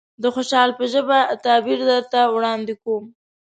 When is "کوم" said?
2.83-3.03